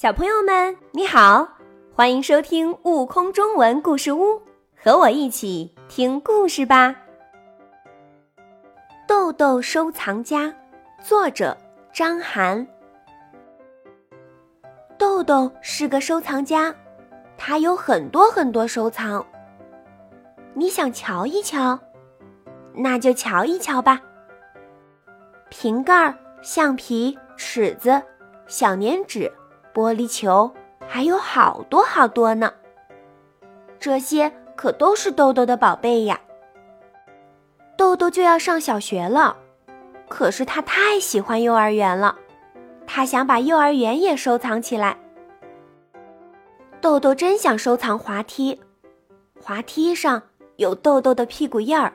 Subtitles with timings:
[0.00, 1.48] 小朋友们，你好，
[1.92, 4.34] 欢迎收听《悟空中文故事屋》，
[4.76, 6.94] 和我一起听故事吧。
[9.08, 10.54] 豆豆收藏家，
[11.02, 11.58] 作者
[11.92, 12.64] 张涵。
[14.96, 16.72] 豆豆是个收藏家，
[17.36, 19.26] 他有很多很多收藏。
[20.54, 21.76] 你想瞧一瞧，
[22.72, 24.00] 那就瞧一瞧吧。
[25.48, 28.00] 瓶盖、橡皮、尺子、
[28.46, 29.28] 小粘纸。
[29.74, 30.50] 玻璃球
[30.86, 32.52] 还有好多好多呢，
[33.78, 36.18] 这些可都是豆豆的宝贝呀。
[37.76, 39.36] 豆豆就要上小学了，
[40.08, 42.16] 可是他太喜欢幼儿园了，
[42.86, 44.98] 他想把幼儿园也收藏起来。
[46.80, 48.60] 豆豆真想收藏滑梯，
[49.40, 50.22] 滑梯上
[50.56, 51.92] 有豆豆的屁股印儿，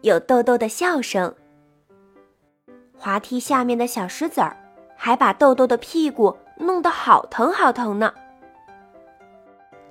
[0.00, 1.34] 有豆豆的笑声。
[2.96, 4.56] 滑梯下面的小石子儿，
[4.96, 6.34] 还把豆豆的屁股。
[6.58, 8.12] 弄得好疼好疼呢！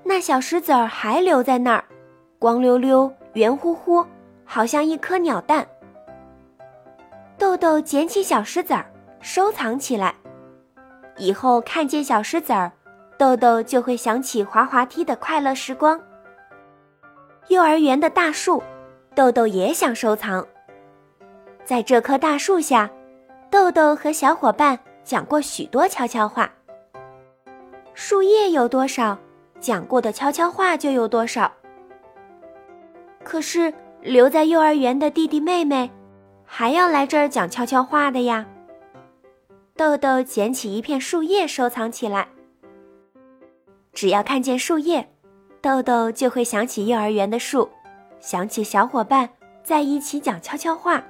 [0.04, 1.84] 那小石子儿还留在那儿，
[2.40, 4.06] 光溜溜、圆乎乎，
[4.44, 5.66] 好像一颗鸟蛋。
[7.38, 8.86] 豆豆捡起小石子儿，
[9.22, 10.16] 收藏起来。
[11.18, 12.72] 以后看见小石子儿，
[13.18, 16.00] 豆豆就会想起滑滑梯的快乐时光。
[17.50, 18.62] 幼儿园的大树，
[19.14, 20.46] 豆豆也想收藏。
[21.64, 22.90] 在这棵大树下，
[23.50, 24.80] 豆豆和小伙伴。
[25.06, 26.52] 讲过许多悄悄话。
[27.96, 29.18] 树叶有多少，
[29.62, 31.52] 讲过的悄悄话就有多少。
[33.24, 35.90] 可是留在幼儿园的弟弟妹妹，
[36.46, 38.46] 还要来这儿讲悄悄话的呀。
[39.78, 42.28] 豆豆捡起一片树叶收藏起来。
[43.94, 45.10] 只要看见树叶，
[45.62, 47.70] 豆豆就会想起幼儿园的树，
[48.20, 49.30] 想起小伙伴
[49.64, 51.02] 在一起讲悄悄话。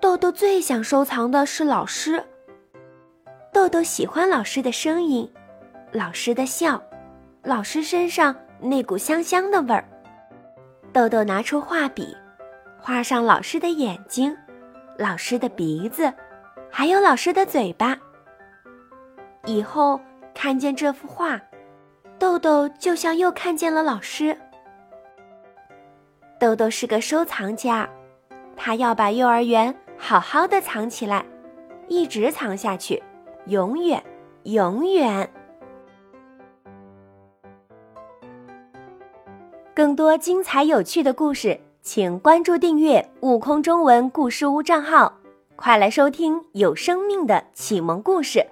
[0.00, 2.22] 豆豆最想收藏的是老师。
[3.52, 5.30] 豆豆喜欢老师的声音，
[5.94, 6.82] 老师的笑，
[7.44, 9.84] 老师身上那股香香的味儿。
[10.92, 12.16] 豆豆拿出画笔，
[12.80, 14.36] 画上老师的眼睛，
[14.98, 16.12] 老师的鼻子，
[16.68, 17.96] 还有老师的嘴巴。
[19.44, 20.00] 以后
[20.34, 21.40] 看见这幅画，
[22.18, 24.36] 豆豆就像又看见了老师。
[26.40, 27.88] 豆豆是个收藏家，
[28.56, 31.24] 他要把幼儿园好好的藏起来，
[31.86, 33.00] 一直藏下去。
[33.46, 34.02] 永远，
[34.42, 35.30] 永远。
[39.74, 45.12] 更多精彩有趣的故事，请关注订阅“悟空中文故事屋”账号，
[45.56, 48.46] 快来收听有生命的启蒙故事。